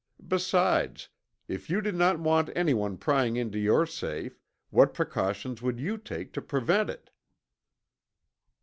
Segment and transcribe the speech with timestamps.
[0.27, 1.09] Besides,
[1.47, 6.33] if you did not want anyone prying into your safe, what precaution would you take
[6.33, 7.11] to prevent it?"